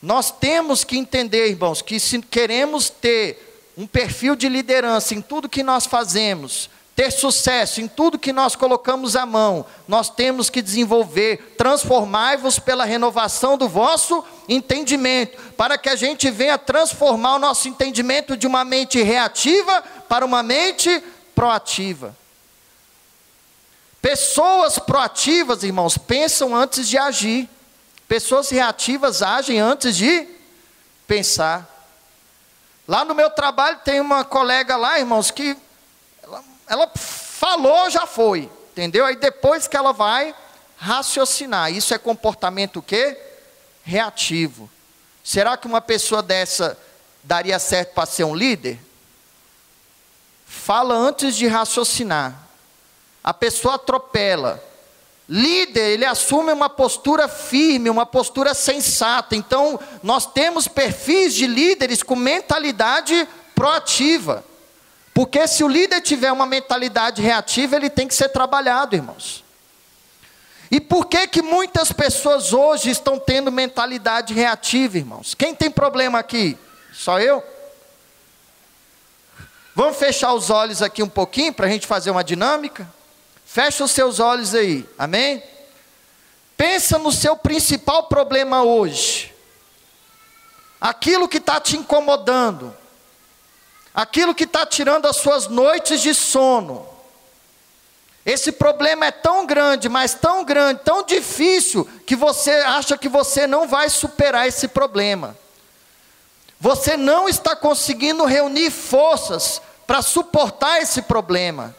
[0.00, 5.48] Nós temos que entender, irmãos, que se queremos ter um perfil de liderança em tudo
[5.48, 10.62] que nós fazemos, ter sucesso em tudo que nós colocamos à mão, nós temos que
[10.62, 17.68] desenvolver, transformai-vos pela renovação do vosso entendimento, para que a gente venha transformar o nosso
[17.68, 21.02] entendimento de uma mente reativa para uma mente
[21.34, 22.16] proativa.
[24.00, 27.48] Pessoas proativas, irmãos, pensam antes de agir.
[28.06, 30.28] Pessoas reativas agem antes de
[31.06, 31.68] pensar.
[32.86, 35.56] Lá no meu trabalho tem uma colega lá, irmãos, que
[36.66, 39.04] ela falou, já foi, entendeu?
[39.04, 40.34] Aí depois que ela vai
[40.76, 43.18] raciocinar, isso é comportamento o quê?
[43.82, 44.70] Reativo.
[45.22, 46.78] Será que uma pessoa dessa
[47.22, 48.78] daria certo para ser um líder?
[50.46, 52.38] Fala antes de raciocinar.
[53.22, 54.62] A pessoa atropela.
[55.26, 59.34] Líder, ele assume uma postura firme, uma postura sensata.
[59.34, 64.44] Então, nós temos perfis de líderes com mentalidade proativa.
[65.14, 69.44] Porque se o líder tiver uma mentalidade reativa, ele tem que ser trabalhado, irmãos.
[70.68, 75.32] E por que que muitas pessoas hoje estão tendo mentalidade reativa, irmãos?
[75.32, 76.58] Quem tem problema aqui?
[76.92, 77.44] Só eu?
[79.72, 82.92] Vamos fechar os olhos aqui um pouquinho para a gente fazer uma dinâmica?
[83.46, 85.40] Fecha os seus olhos aí, amém?
[86.56, 89.32] Pensa no seu principal problema hoje.
[90.80, 92.74] Aquilo que está te incomodando
[93.94, 96.86] aquilo que está tirando as suas noites de sono.
[98.26, 103.46] Esse problema é tão grande, mas tão grande, tão difícil, que você acha que você
[103.46, 105.36] não vai superar esse problema.
[106.58, 111.76] Você não está conseguindo reunir forças para suportar esse problema.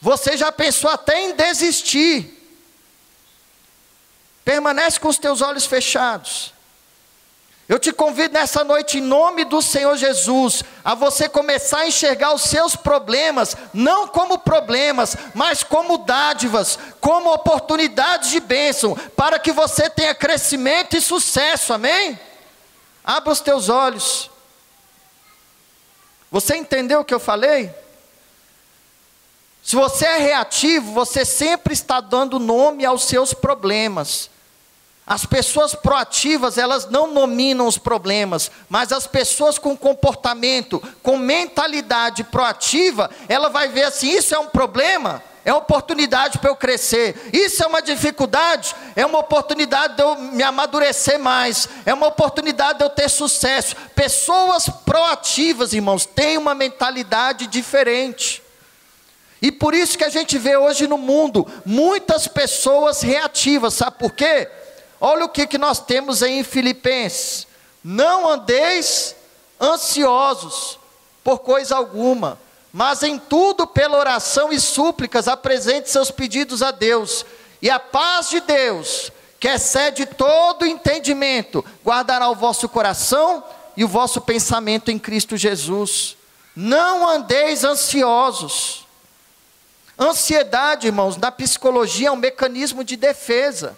[0.00, 2.38] Você já pensou até em desistir.
[4.44, 6.51] Permanece com os teus olhos fechados.
[7.68, 12.34] Eu te convido nessa noite, em nome do Senhor Jesus, a você começar a enxergar
[12.34, 19.52] os seus problemas, não como problemas, mas como dádivas, como oportunidades de bênção, para que
[19.52, 22.18] você tenha crescimento e sucesso, amém?
[23.04, 24.30] Abra os teus olhos.
[26.30, 27.72] Você entendeu o que eu falei?
[29.62, 34.28] Se você é reativo, você sempre está dando nome aos seus problemas.
[35.06, 42.22] As pessoas proativas, elas não nominam os problemas, mas as pessoas com comportamento, com mentalidade
[42.24, 47.30] proativa, ela vai ver assim: isso é um problema, é oportunidade para eu crescer.
[47.32, 52.78] Isso é uma dificuldade, é uma oportunidade de eu me amadurecer mais, é uma oportunidade
[52.78, 53.74] de eu ter sucesso.
[53.96, 58.40] Pessoas proativas, irmãos, têm uma mentalidade diferente.
[59.42, 64.12] E por isso que a gente vê hoje no mundo muitas pessoas reativas, sabe por
[64.12, 64.48] quê?
[65.04, 67.48] Olha o que, que nós temos aí em Filipenses:
[67.82, 69.16] não andeis
[69.60, 70.78] ansiosos
[71.24, 72.38] por coisa alguma,
[72.72, 77.26] mas em tudo pela oração e súplicas apresente seus pedidos a Deus,
[77.60, 79.10] e a paz de Deus,
[79.40, 83.42] que excede todo entendimento, guardará o vosso coração
[83.76, 86.16] e o vosso pensamento em Cristo Jesus.
[86.54, 88.86] Não andeis ansiosos.
[89.98, 93.76] Ansiedade, irmãos, na psicologia é um mecanismo de defesa.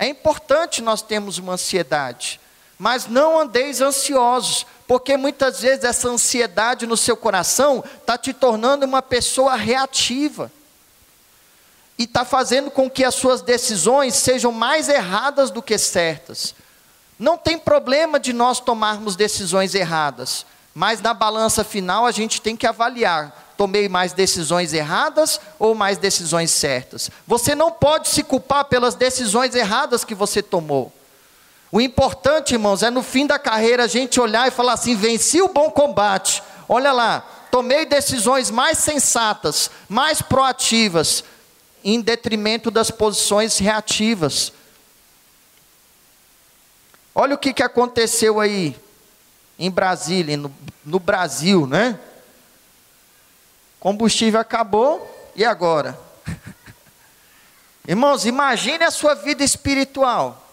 [0.00, 2.40] É importante nós termos uma ansiedade,
[2.78, 8.86] mas não andeis ansiosos, porque muitas vezes essa ansiedade no seu coração está te tornando
[8.86, 10.50] uma pessoa reativa
[11.98, 16.54] e está fazendo com que as suas decisões sejam mais erradas do que certas.
[17.18, 22.56] Não tem problema de nós tomarmos decisões erradas, mas na balança final a gente tem
[22.56, 27.10] que avaliar tomei mais decisões erradas ou mais decisões certas.
[27.26, 30.90] Você não pode se culpar pelas decisões erradas que você tomou.
[31.70, 35.42] O importante, irmãos, é no fim da carreira a gente olhar e falar assim: venci
[35.42, 36.42] o bom combate.
[36.66, 37.20] Olha lá,
[37.50, 41.22] tomei decisões mais sensatas, mais proativas,
[41.84, 44.54] em detrimento das posições reativas.
[47.14, 48.74] Olha o que, que aconteceu aí
[49.58, 50.50] em Brasília, no,
[50.82, 52.00] no Brasil, né?
[53.80, 55.98] Combustível acabou, e agora?
[57.88, 60.46] Irmãos, imagine a sua vida espiritual.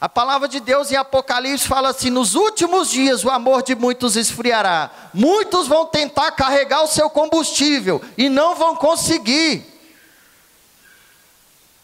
[0.00, 4.16] A palavra de Deus em Apocalipse fala assim: nos últimos dias o amor de muitos
[4.16, 4.90] esfriará.
[5.12, 9.66] Muitos vão tentar carregar o seu combustível e não vão conseguir.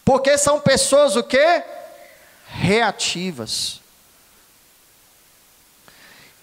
[0.03, 1.61] Porque são pessoas o quê?
[2.47, 3.81] Reativas.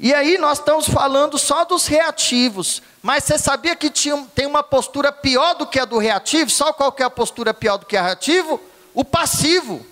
[0.04, 2.82] E aí nós estamos falando só dos reativos.
[3.00, 6.50] Mas você sabia que tinha, tem uma postura pior do que a do reativo?
[6.50, 8.60] Só qual é a postura pior do que a reativo?
[8.92, 9.84] O passivo.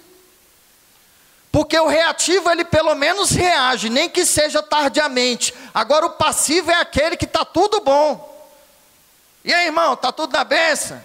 [1.50, 5.54] Porque o reativo, ele pelo menos reage, nem que seja tardiamente.
[5.72, 8.46] Agora o passivo é aquele que está tudo bom.
[9.42, 11.02] E aí, irmão, está tudo na benção?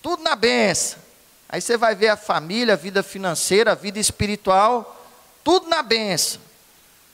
[0.00, 0.98] Tudo na benção.
[1.46, 4.96] Aí você vai ver a família, a vida financeira, a vida espiritual,
[5.44, 6.40] tudo na benção.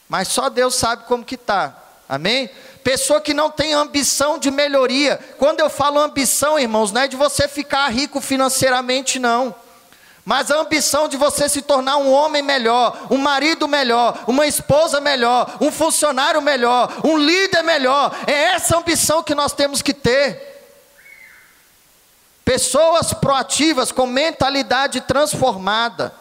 [0.09, 1.75] Mas só Deus sabe como que está.
[2.09, 2.49] Amém?
[2.85, 5.19] Pessoa que não tem ambição de melhoria.
[5.38, 9.55] Quando eu falo ambição, irmãos, não é de você ficar rico financeiramente, não.
[10.25, 15.01] Mas a ambição de você se tornar um homem melhor, um marido melhor, uma esposa
[15.01, 18.12] melhor, um funcionário melhor, um líder melhor.
[18.27, 20.55] É essa ambição que nós temos que ter.
[22.45, 26.12] Pessoas proativas com mentalidade transformada.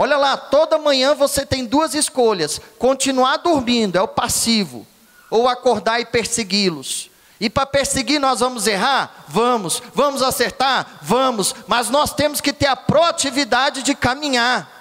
[0.00, 4.86] Olha lá, toda manhã você tem duas escolhas: continuar dormindo, é o passivo,
[5.28, 7.10] ou acordar e persegui-los.
[7.40, 9.24] E para perseguir nós vamos errar?
[9.28, 9.82] Vamos.
[9.94, 10.98] Vamos acertar?
[11.02, 11.54] Vamos.
[11.66, 14.76] Mas nós temos que ter a proatividade de caminhar.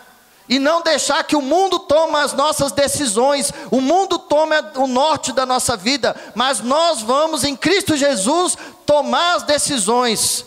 [0.49, 5.34] E não deixar que o mundo tome as nossas decisões, o mundo tome o norte
[5.34, 10.45] da nossa vida, mas nós vamos em Cristo Jesus tomar as decisões,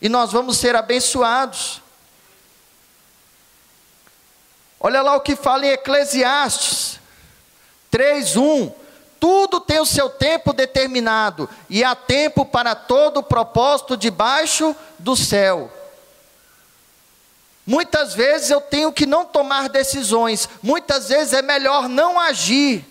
[0.00, 1.81] e nós vamos ser abençoados.
[4.84, 6.98] Olha lá o que fala em Eclesiastes
[7.88, 8.72] 3:1.
[9.20, 15.16] Tudo tem o seu tempo determinado, e há tempo para todo o propósito debaixo do
[15.16, 15.72] céu.
[17.64, 22.84] Muitas vezes eu tenho que não tomar decisões, muitas vezes é melhor não agir.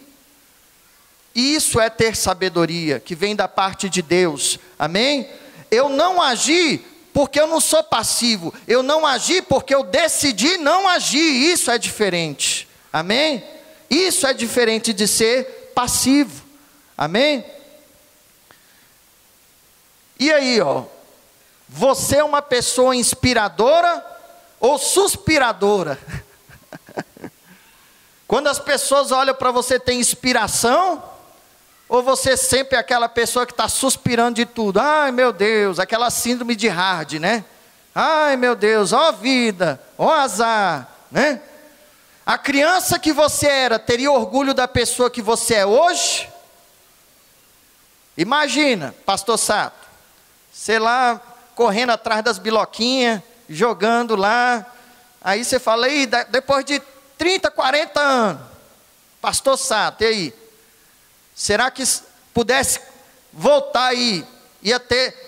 [1.35, 5.29] Isso é ter sabedoria, que vem da parte de Deus, amém?
[5.69, 10.87] Eu não agir porque eu não sou passivo, eu não agi porque eu decidi não
[10.87, 13.43] agir, isso é diferente, amém?
[13.89, 16.43] Isso é diferente de ser passivo,
[16.97, 17.45] amém?
[20.19, 20.83] E aí, ó,
[21.67, 24.05] você é uma pessoa inspiradora
[24.59, 25.99] ou suspiradora?
[28.27, 31.10] Quando as pessoas olham para você, tem inspiração?
[31.91, 34.79] Ou você sempre é aquela pessoa que está suspirando de tudo?
[34.79, 37.43] Ai meu Deus, aquela síndrome de hard, né?
[37.93, 41.41] Ai meu Deus, ó vida, ó azar, né?
[42.25, 46.29] A criança que você era teria orgulho da pessoa que você é hoje?
[48.15, 49.85] Imagina, pastor Sato,
[50.49, 51.19] sei lá,
[51.55, 54.65] correndo atrás das biloquinhas, jogando lá.
[55.21, 55.87] Aí você fala,
[56.29, 56.81] depois de
[57.17, 58.41] 30, 40 anos,
[59.19, 60.40] pastor Sato, e aí?
[61.41, 61.81] Será que
[62.35, 62.79] pudesse
[63.33, 64.23] voltar e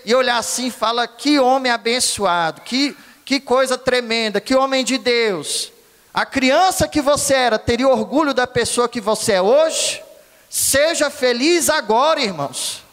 [0.04, 4.96] e olhar assim e fala que homem abençoado, que que coisa tremenda, que homem de
[4.96, 5.72] Deus.
[6.12, 10.04] A criança que você era teria orgulho da pessoa que você é hoje?
[10.48, 12.84] Seja feliz agora, irmãos.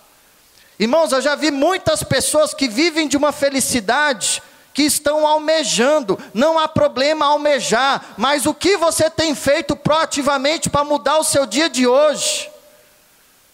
[0.80, 4.42] Irmãos, eu já vi muitas pessoas que vivem de uma felicidade
[4.74, 6.18] que estão almejando.
[6.34, 11.46] Não há problema almejar, mas o que você tem feito proativamente para mudar o seu
[11.46, 12.51] dia de hoje?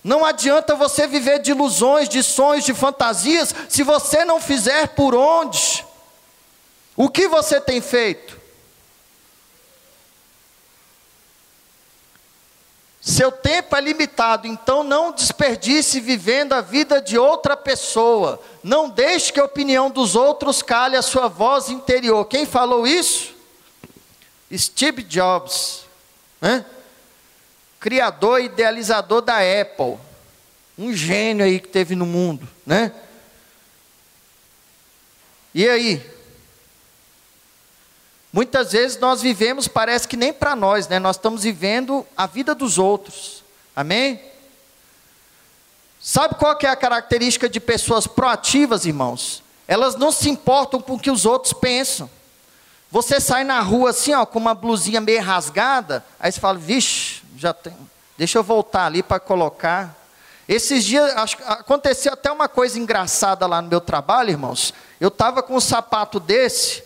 [0.08, 5.14] Não adianta você viver de ilusões, de sonhos, de fantasias, se você não fizer por
[5.14, 5.86] onde.
[6.96, 8.40] O que você tem feito?
[13.02, 18.42] Seu tempo é limitado, então não desperdice vivendo a vida de outra pessoa.
[18.64, 22.24] Não deixe que a opinião dos outros cale a sua voz interior.
[22.24, 23.36] Quem falou isso?
[24.56, 25.84] Steve Jobs.
[26.40, 26.64] Né?
[27.80, 29.98] Criador e idealizador da Apple.
[30.78, 32.92] Um gênio aí que teve no mundo, né?
[35.54, 36.18] E aí?
[38.32, 41.00] Muitas vezes nós vivemos, parece que nem para nós, né?
[41.00, 43.44] Nós estamos vivendo a vida dos outros.
[43.76, 44.22] Amém?
[46.00, 49.44] Sabe qual é a característica de pessoas proativas, irmãos?
[49.68, 52.10] Elas não se importam com o que os outros pensam.
[52.92, 57.07] Você sai na rua assim, ó, com uma blusinha meio rasgada, aí você fala, vixe,
[57.38, 57.76] já tem.
[58.18, 59.96] Deixa eu voltar ali para colocar.
[60.48, 64.74] Esses dias acho, aconteceu até uma coisa engraçada lá no meu trabalho, irmãos.
[65.00, 66.84] Eu estava com um sapato desse.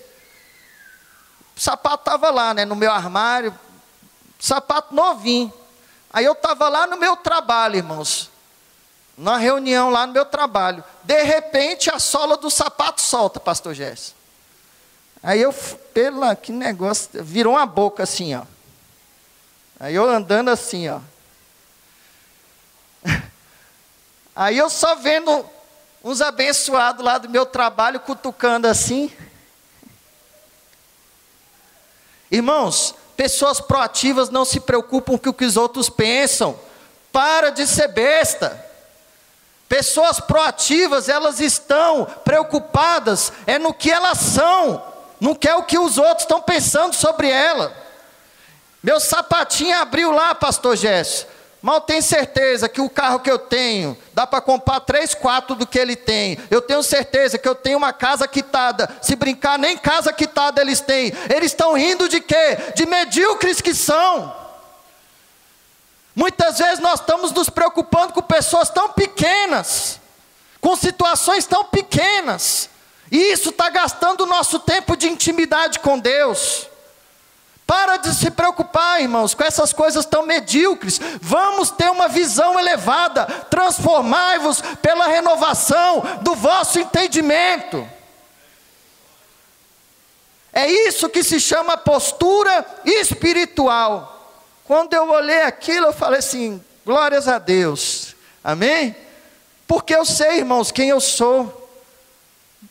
[1.56, 3.58] O sapato estava lá, né, no meu armário.
[4.39, 5.54] Sapato novinho.
[6.12, 8.30] Aí eu estava lá no meu trabalho, irmãos.
[9.18, 10.84] Na reunião lá no meu trabalho.
[11.04, 14.20] De repente a sola do sapato solta, pastor Jéssica.
[15.24, 15.54] Aí eu,
[15.93, 18.41] pela, que negócio, virou uma boca assim, ó.
[19.84, 20.99] Aí eu andando assim, ó.
[24.36, 25.43] Aí eu só vendo
[26.03, 29.11] uns abençoados lá do meu trabalho cutucando assim.
[32.29, 36.59] Irmãos, pessoas proativas não se preocupam com o que os outros pensam.
[37.11, 38.63] Para de ser besta.
[39.67, 44.86] Pessoas proativas, elas estão preocupadas é no que elas são,
[45.19, 47.80] não quer o que os outros estão pensando sobre ela.
[48.84, 51.27] Meu sapatinho abriu lá, pastor Gesso.
[51.61, 55.67] Mal tenho certeza que o carro que eu tenho dá para comprar três, quatro do
[55.67, 56.38] que ele tem.
[56.49, 58.89] Eu tenho certeza que eu tenho uma casa quitada.
[58.99, 61.13] Se brincar, nem casa quitada eles têm.
[61.29, 62.57] Eles estão rindo de quê?
[62.75, 64.36] De medíocres que são.
[66.15, 69.99] Muitas vezes nós estamos nos preocupando com pessoas tão pequenas,
[70.59, 72.69] com situações tão pequenas,
[73.09, 76.67] e isso está gastando o nosso tempo de intimidade com Deus.
[77.72, 80.99] Para de se preocupar, irmãos, com essas coisas tão medíocres.
[81.22, 83.26] Vamos ter uma visão elevada.
[83.49, 87.89] Transformai-vos pela renovação do vosso entendimento.
[90.51, 94.36] É isso que se chama postura espiritual.
[94.65, 98.17] Quando eu olhei aquilo, eu falei assim: glórias a Deus.
[98.43, 98.93] Amém?
[99.65, 101.72] Porque eu sei, irmãos, quem eu sou.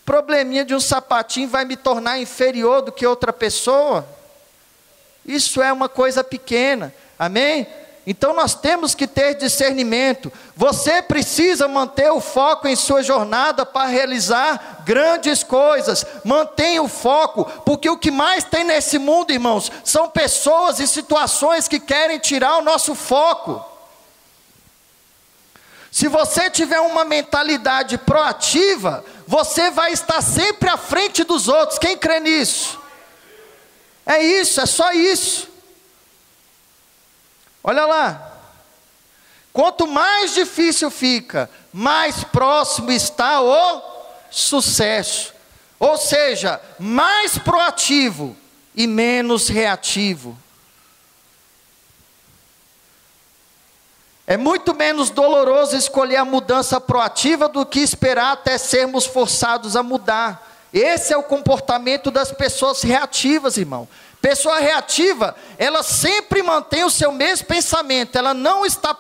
[0.04, 4.19] Probleminha de um sapatinho vai me tornar inferior do que outra pessoa.
[5.24, 7.66] Isso é uma coisa pequena, amém?
[8.06, 10.32] Então nós temos que ter discernimento.
[10.56, 16.04] Você precisa manter o foco em sua jornada para realizar grandes coisas.
[16.24, 21.68] Mantenha o foco, porque o que mais tem nesse mundo, irmãos, são pessoas e situações
[21.68, 23.64] que querem tirar o nosso foco.
[25.92, 31.78] Se você tiver uma mentalidade proativa, você vai estar sempre à frente dos outros.
[31.78, 32.79] Quem crê nisso?
[34.04, 35.48] É isso, é só isso.
[37.62, 38.26] Olha lá.
[39.52, 43.82] Quanto mais difícil fica, mais próximo está o
[44.30, 45.34] sucesso.
[45.78, 48.36] Ou seja, mais proativo
[48.74, 50.38] e menos reativo.
[54.26, 59.82] É muito menos doloroso escolher a mudança proativa do que esperar até sermos forçados a
[59.82, 60.49] mudar.
[60.72, 63.88] Esse é o comportamento das pessoas reativas, irmão.
[64.20, 68.94] Pessoa reativa, ela sempre mantém o seu mesmo pensamento, ela não está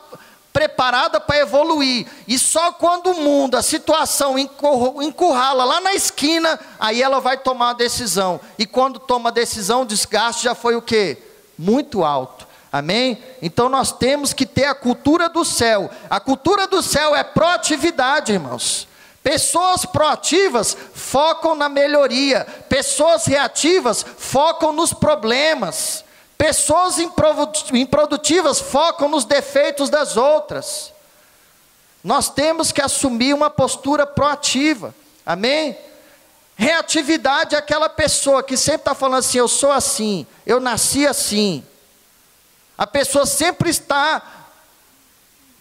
[0.52, 2.06] preparada para evoluir.
[2.26, 7.70] E só quando o mundo, a situação encurrala lá na esquina, aí ela vai tomar
[7.70, 8.40] a decisão.
[8.58, 11.18] E quando toma a decisão, o desgaste já foi o quê?
[11.58, 12.48] Muito alto.
[12.72, 13.22] Amém?
[13.42, 15.90] Então nós temos que ter a cultura do céu.
[16.08, 18.86] A cultura do céu é proatividade, irmãos.
[19.22, 26.04] Pessoas proativas focam na melhoria, pessoas reativas focam nos problemas.
[26.38, 30.90] Pessoas improdutivas focam nos defeitos das outras.
[32.02, 34.94] Nós temos que assumir uma postura proativa.
[35.26, 35.76] Amém?
[36.56, 41.62] Reatividade é aquela pessoa que sempre está falando assim: eu sou assim, eu nasci assim.
[42.76, 44.22] A pessoa sempre está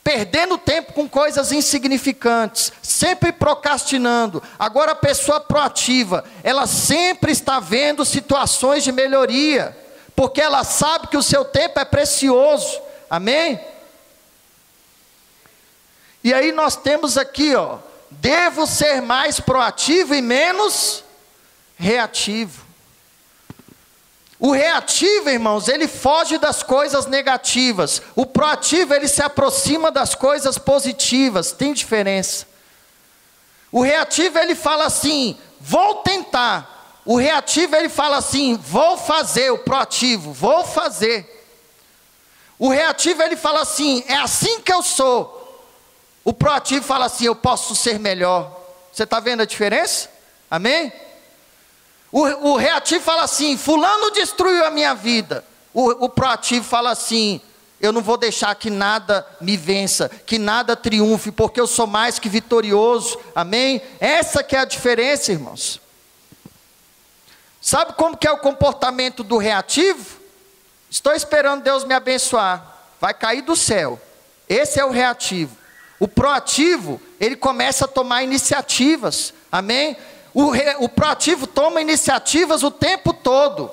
[0.10, 4.42] perdendo tempo com coisas insignificantes, sempre procrastinando.
[4.58, 9.78] Agora a pessoa proativa, ela sempre está vendo situações de melhoria
[10.16, 12.82] porque ela sabe que o seu tempo é precioso.
[13.08, 13.60] Amém?
[16.24, 17.78] E aí nós temos aqui, ó,
[18.10, 21.04] devo ser mais proativo e menos
[21.78, 22.66] reativo.
[24.40, 28.02] O reativo, irmãos, ele foge das coisas negativas.
[28.16, 31.52] O proativo, ele se aproxima das coisas positivas.
[31.52, 32.48] Tem diferença.
[33.70, 37.02] O reativo, ele fala assim: vou tentar.
[37.06, 41.36] O reativo ele fala assim: vou fazer, o proativo, vou fazer.
[42.58, 45.36] O reativo ele fala assim: é assim que eu sou.
[46.24, 48.58] O proativo fala assim: eu posso ser melhor.
[48.92, 50.10] Você está vendo a diferença?
[50.50, 50.94] Amém?
[52.12, 55.46] O, o, reativo fala assim: Fulano destruiu a minha vida.
[55.74, 57.40] O, o proativo fala assim:
[57.80, 62.18] Eu não vou deixar que nada me vença, que nada triunfe, porque eu sou mais
[62.18, 63.20] que vitorioso.
[63.36, 63.82] Amém?
[64.00, 65.80] Essa que é a diferença, irmãos.
[67.62, 70.20] Sabe como que é o comportamento do reativo?
[70.90, 72.66] Estou esperando Deus me abençoar.
[73.00, 74.00] Vai cair do céu.
[74.48, 75.56] Esse é o reativo.
[76.00, 79.34] O proativo, ele começa a tomar iniciativas.
[79.52, 79.96] Amém?
[80.34, 83.70] O, re, o proativo toma iniciativas o tempo todo.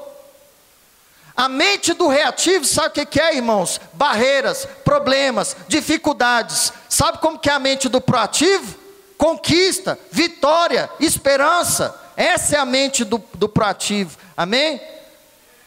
[1.37, 3.79] A mente do reativo, sabe o que, que é, irmãos?
[3.93, 6.73] Barreiras, problemas, dificuldades.
[6.89, 8.75] Sabe como que é a mente do proativo?
[9.19, 11.95] Conquista, vitória, esperança.
[12.17, 14.17] Essa é a mente do, do proativo.
[14.35, 14.81] Amém?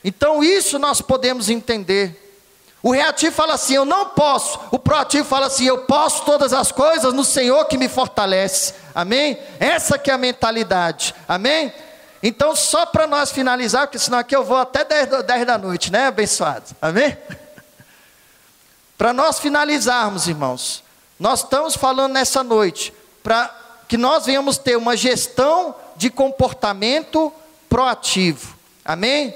[0.04, 2.19] Então isso nós podemos entender.
[2.82, 4.60] O reativo fala assim: eu não posso.
[4.72, 8.74] O proativo fala assim: eu posso todas as coisas no Senhor que me fortalece.
[8.96, 9.38] Amém?
[9.60, 11.14] Essa que é a mentalidade.
[11.28, 11.74] Amém?
[12.22, 15.92] Então, só para nós finalizar, porque senão aqui eu vou até 10, 10 da noite,
[15.92, 16.74] né, abençoados?
[16.82, 17.18] Amém?
[18.98, 20.84] para nós finalizarmos, irmãos,
[21.18, 23.56] nós estamos falando nessa noite, para
[23.88, 27.32] que nós venhamos ter uma gestão de comportamento
[27.70, 28.58] proativo.
[28.84, 29.34] Amém?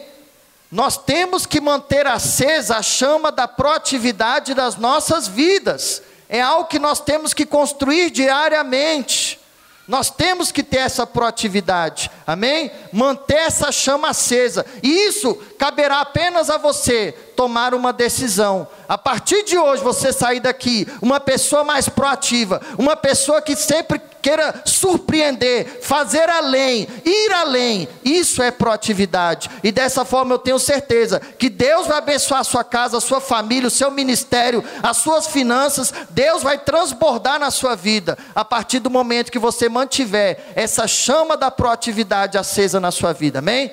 [0.74, 6.02] Nós temos que manter acesa a chama da proatividade das nossas vidas.
[6.28, 9.40] É algo que nós temos que construir diariamente.
[9.88, 12.72] Nós temos que ter essa proatividade, amém?
[12.92, 18.68] Manter essa chama acesa, e isso caberá apenas a você tomar uma decisão.
[18.88, 24.02] A partir de hoje, você sair daqui uma pessoa mais proativa, uma pessoa que sempre
[24.22, 27.90] queira surpreender, fazer além, ir além.
[28.06, 29.50] Isso é proatividade.
[29.62, 33.20] E dessa forma eu tenho certeza que Deus vai abençoar a sua casa, a sua
[33.20, 35.94] família, o seu ministério, as suas finanças.
[36.10, 41.36] Deus vai transbordar na sua vida a partir do momento que você mantiver essa chama
[41.36, 43.40] da proatividade acesa na sua vida.
[43.40, 43.72] Amém?